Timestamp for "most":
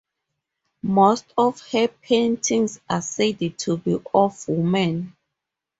0.81-1.31